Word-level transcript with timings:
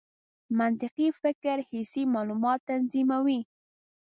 منطقي 0.59 1.07
فکر 1.21 1.55
حسي 1.69 2.03
معلومات 2.13 2.59
تنظیموي. 2.69 3.39